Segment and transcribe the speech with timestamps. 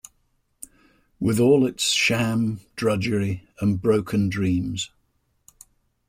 [1.19, 4.89] With all its sham, drudgery and broken dreams